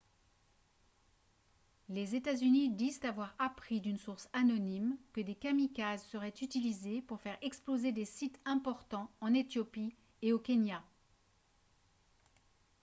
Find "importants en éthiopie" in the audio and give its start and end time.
8.45-9.93